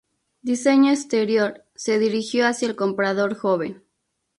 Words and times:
Diseño 0.41 0.91
exterior 0.91 1.63
se 1.75 1.99
dirigió 1.99 2.47
hacia 2.47 2.67
el 2.67 2.75
comprador 2.75 3.35
joven. 3.35 3.83